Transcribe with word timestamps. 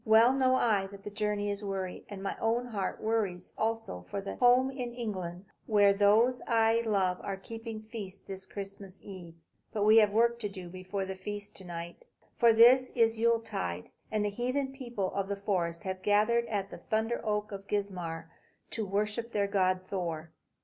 Well 0.03 0.33
know 0.33 0.55
I 0.55 0.87
that 0.87 1.03
the 1.03 1.11
journey 1.11 1.51
is 1.51 1.63
weary; 1.63 2.05
and 2.09 2.23
my 2.23 2.35
own 2.39 2.65
heart 2.65 2.99
wearies 3.01 3.53
also 3.55 4.03
for 4.09 4.19
the 4.19 4.35
home 4.37 4.71
in 4.71 4.95
England, 4.95 5.45
where 5.67 5.93
those 5.93 6.41
I 6.47 6.81
love 6.87 7.19
are 7.21 7.37
keeping 7.37 7.79
feast 7.79 8.25
this 8.25 8.47
Christmas 8.47 8.99
eve. 9.03 9.35
But 9.71 9.83
we 9.83 9.97
have 9.97 10.09
work 10.09 10.39
to 10.39 10.49
do 10.49 10.69
before 10.69 11.05
we 11.05 11.13
feast 11.13 11.55
to 11.57 11.65
night. 11.65 12.03
For 12.39 12.51
this 12.51 12.89
is 12.95 13.13
the 13.13 13.21
Yuletide, 13.21 13.91
and 14.11 14.25
the 14.25 14.29
heathen 14.31 14.73
people 14.73 15.13
of 15.13 15.27
the 15.27 15.35
forest 15.35 15.83
have 15.83 16.01
gathered 16.01 16.47
at 16.47 16.71
the 16.71 16.79
thunder 16.79 17.21
oak 17.23 17.51
of 17.51 17.67
Geismar 17.67 18.27
to 18.71 18.83
worship 18.87 19.31
their 19.33 19.47
god, 19.47 19.81
Thor. 19.85 20.31